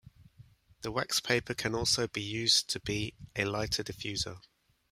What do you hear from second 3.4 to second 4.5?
light diffuser.